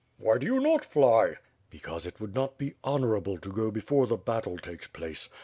[0.17, 1.35] "Why do you not fly?"
[1.69, 5.29] "Because it would not be honorable to go before the battle takes place.